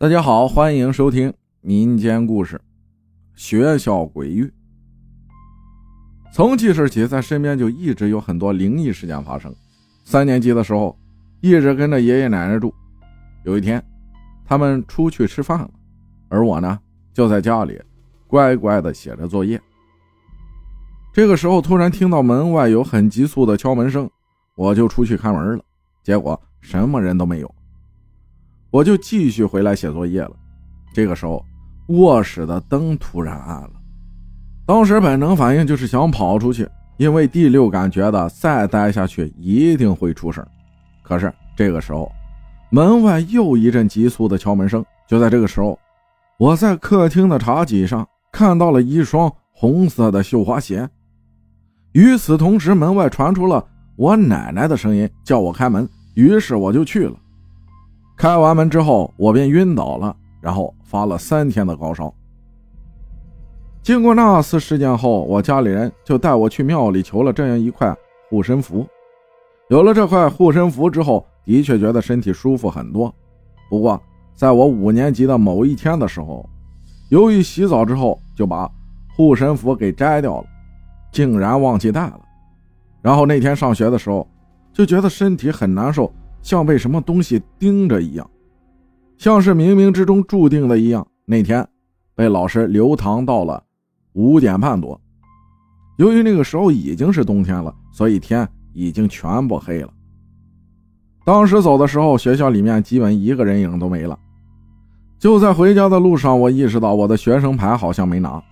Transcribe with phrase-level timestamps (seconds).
[0.00, 1.30] 大家好，欢迎收听
[1.60, 2.56] 民间故事
[3.34, 4.44] 《学校鬼域》。
[6.32, 9.54] 从记事起，在身边就一直有很多灵异事件发生。
[10.02, 10.98] 三年级的时候，
[11.42, 12.72] 一直跟着爷爷奶奶住。
[13.44, 13.84] 有一天，
[14.46, 15.70] 他们出去吃饭了，
[16.30, 16.78] 而我呢，
[17.12, 17.78] 就在家里
[18.26, 19.60] 乖乖的写着作业。
[21.12, 24.10] 这个时候，突然听到门外有很急促的敲门声，
[24.54, 25.64] 我就出去开门了。
[26.02, 27.54] 结果什么人都没有。
[28.70, 30.32] 我就继续回来写作业了。
[30.94, 31.44] 这个时候，
[31.88, 33.70] 卧室的灯突然暗了。
[34.66, 40.46] 当时本能反应就是想跑出去，因为第六感觉得再待下去一定会出事
[41.02, 42.10] 可是这个时候，
[42.70, 44.84] 门外又一阵急促的敲门声。
[45.08, 45.76] 就在这个时候，
[46.38, 50.88] 我在客厅的茶几上看到了一双红色的绣花鞋。
[51.92, 53.66] 与此同时，门外传出了
[53.96, 55.88] 我奶奶的声音，叫我开门。
[56.14, 57.16] 于是我就去了。
[58.20, 62.12] 开完门之后，我便晕倒了，然后发了三天的高烧。
[63.82, 67.96] 经过那次事件后，我家里人就带我去庙里求了这样一块
[68.28, 68.86] 护身符。
[69.70, 73.10] 有了这块护身符之后，的确觉得身体舒服很多。
[73.70, 73.98] 不过，
[74.34, 76.46] 在我五年级的某一天的时候，
[77.08, 78.70] 由于洗澡之后就把
[79.16, 80.46] 护身符给摘掉了，
[81.10, 82.20] 竟然忘记带了。
[83.00, 84.28] 然后那天上学的时候，
[84.74, 86.12] 就觉得身体很难受。
[86.42, 88.30] 像被什么东西盯着一样，
[89.18, 91.06] 像是冥冥之中注定的一样。
[91.24, 91.66] 那天
[92.14, 93.62] 被老师留堂到了
[94.14, 95.00] 五点半多，
[95.98, 99.90] 由于那个时候已经是冬天了，所以天已经全部黑了。
[101.24, 104.18] 当时走的时候，学校里面基本一个人影都没了。
[105.18, 108.42] 就在回家的路上，我意识到我的学生牌好像没拿。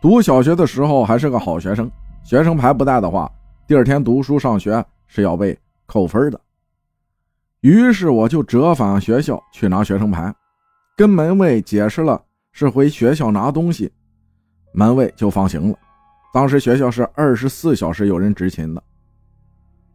[0.00, 1.90] 读小学的时候还是个好学生，
[2.22, 3.30] 学生牌不带的话，
[3.66, 6.38] 第二天读书上学是要被扣分的。
[7.62, 10.34] 于是我就折返学校去拿学生牌，
[10.96, 13.90] 跟门卫解释了是回学校拿东西，
[14.72, 15.78] 门卫就放行了。
[16.34, 18.82] 当时学校是二十四小时有人执勤的，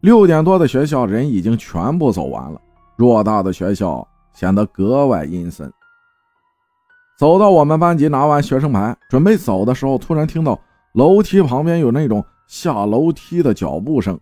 [0.00, 2.58] 六点多的学校人已经全部走完了，
[2.96, 5.70] 偌大的学校显得格外阴森。
[7.18, 10.58] 走到我们班级拿完学生牌，准备走的时候，突然听到
[10.94, 14.18] 楼梯旁边有那种下楼梯的脚步声，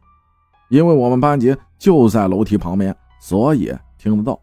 [0.68, 2.92] 因为我们班级就在楼梯旁边。
[3.18, 4.40] 所以听得到，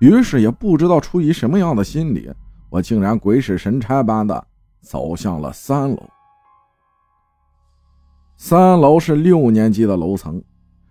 [0.00, 2.30] 于是也不知道出于什么样的心理，
[2.70, 4.46] 我竟然鬼使神差般的
[4.80, 6.02] 走向了三楼。
[8.36, 10.42] 三楼是六年级的楼层，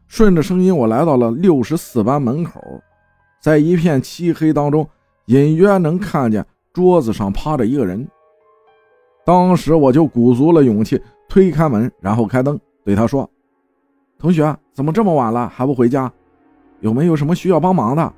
[0.08, 2.62] 顺着声音我来到了六十四班门口，
[3.42, 4.88] 在一片漆黑当中，
[5.28, 8.08] 隐约能看见桌子上趴着一个人。
[9.26, 13.30] 当时我就鼓足了勇气推开门，然后开灯，对他说
[14.20, 16.12] ：“同学，怎么这么晚了还不回家？”
[16.82, 18.14] 有没有什么需要帮忙的？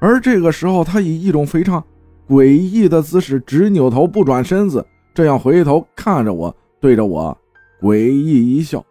[0.00, 1.82] 而这个时候，他以一种非常
[2.28, 7.36] 诡异的姿势，直扭头不转身子，这样回头看着我，对着我
[7.80, 8.82] 诡异一笑。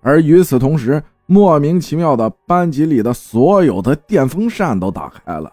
[0.00, 5.52] 而与此同时，莫名其妙的，班级里的所有的电风扇都打开了。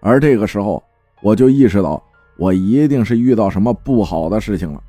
[0.00, 0.82] 而这个时候，
[1.20, 2.02] 我就意识到，
[2.36, 4.80] 我一定是遇到什么不好的事情了。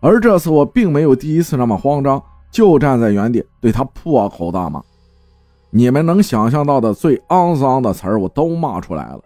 [0.00, 2.22] 而这次，我并没有第一次那么慌张。
[2.56, 4.82] 就站在原地对他破口大骂，
[5.68, 9.20] 你们能想象到的最肮脏的词儿我都骂出来了，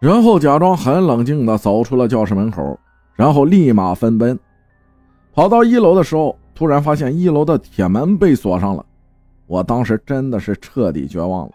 [0.00, 2.76] 然后假装很冷静的走出了教室门口，
[3.14, 4.36] 然后立马分奔，
[5.32, 8.84] 跑到一楼的时候，突然发现一楼的铁门被锁上了，
[9.46, 11.52] 我当时真的是彻底绝望了，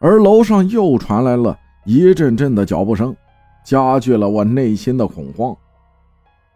[0.00, 3.16] 而楼上又传来了一阵阵的脚步声，
[3.64, 5.56] 加剧了我内心的恐慌。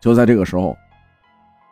[0.03, 0.77] 就在这个时候。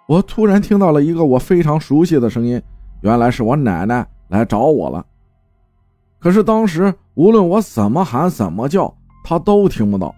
[0.07, 2.63] 我突然听到了一个我非常熟悉的声音，
[3.01, 5.05] 原来是我奶奶来找我了。
[6.19, 8.93] 可是当时无论我怎么喊怎么叫，
[9.25, 10.15] 她都听不到，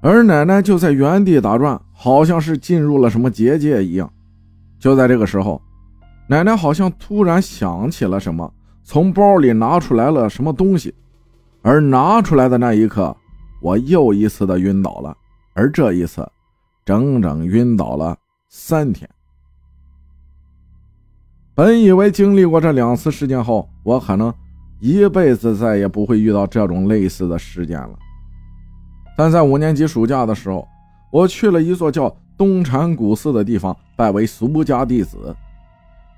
[0.00, 4.10] 而奶奶就在原地打转，好像是进入了什么结界一样。
[4.78, 5.60] 就在这个时候，
[6.28, 8.52] 奶奶好像突然想起了什么，
[8.84, 10.94] 从包里拿出来了什么东西，
[11.62, 13.16] 而拿出来的那一刻，
[13.60, 15.16] 我又一次的晕倒了，
[15.54, 16.24] 而这一次，
[16.84, 18.16] 整整晕倒了
[18.48, 19.08] 三天。
[21.56, 24.32] 本以为经历过这两次事件后，我可能
[24.78, 27.98] 一辈子再也不会遇到这种类似的事件了。
[29.16, 30.68] 但在五年级暑假的时候，
[31.10, 35.34] 我去了一座叫东禅古寺的地方，拜为俗家弟子。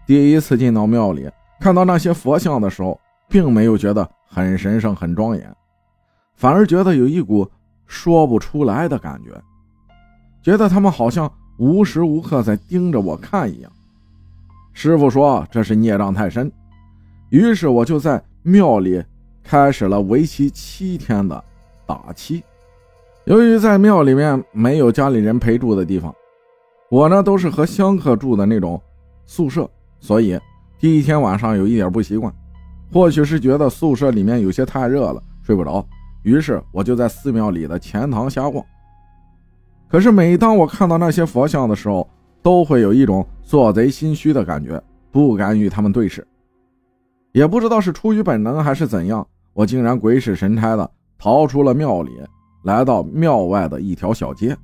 [0.08, 1.31] 第一次进到庙里，
[1.61, 2.99] 看到那些佛像的时候，
[3.29, 5.56] 并没有觉得很神圣、很庄严，
[6.35, 7.49] 反而觉得有一股
[7.87, 9.40] 说不出来的感觉，
[10.43, 13.70] 觉得他们好像无时无刻在盯着我看一样。
[14.80, 16.48] 师傅说这是孽障太深，
[17.30, 19.02] 于是我就在庙里
[19.42, 21.44] 开始了为期七天的
[21.84, 22.44] 打七。
[23.25, 26.14] 由于在庙里面没有家里人陪住的地方，
[26.92, 28.80] 我呢都是和香客住的那种
[29.26, 30.38] 宿舍，所以
[30.78, 32.32] 第一天晚上有一点不习惯，
[32.92, 35.84] 或许是觉得宿舍里面有些太热了，睡不着，
[36.22, 38.64] 于是我就在寺庙里的前堂瞎逛。
[39.88, 42.08] 可是每当我看到那些佛像的时候，
[42.48, 46.26] 都会有一种做贼心虚的感觉，不敢与他们对视。
[47.32, 52.10] 也不知道是出于本能还是怎样，我竟然鬼使神差的逃出了庙里，
[52.64, 54.56] 来到庙外的一条小街。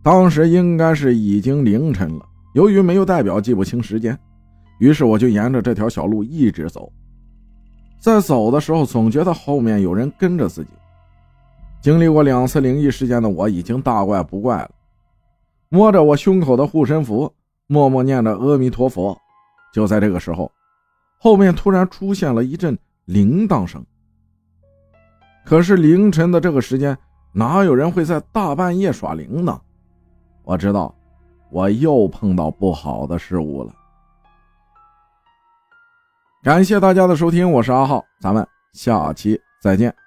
[0.00, 2.24] 当时应该是已经凌晨了，
[2.54, 4.16] 由于没有代表，记不清时间，
[4.78, 6.88] 于是我就沿着这条小路一直走。
[7.98, 10.70] 在走的时候，总觉得后面有人跟着自己。
[11.82, 14.70] 经历过两次灵异事件的我已经大怪不怪了，
[15.74, 17.34] 摸着我胸口的护身符，
[17.66, 19.18] 默默念着阿弥陀佛。
[19.72, 20.48] 就在这个时候，
[21.18, 23.84] 后面突然出现了一阵铃铛声。
[25.44, 26.96] 可是凌晨的这个时间，
[27.32, 29.58] 哪有人会在大半夜耍铃铛？
[30.44, 30.94] 我知道，
[31.50, 33.74] 我又碰到不好的事物了。
[36.44, 40.03] 感谢大家的收听，我是阿浩，咱们下期再见。